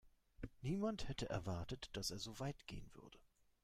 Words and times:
Niemand 0.61 1.09
hätte 1.09 1.29
erwartet, 1.29 1.91
dass 1.93 2.09
er 2.09 2.17
so 2.17 2.39
weit 2.39 2.65
gehen 2.65 2.89
würde. 2.95 3.19